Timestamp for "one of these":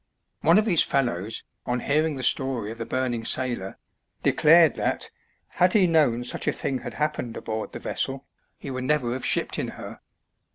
0.41-0.81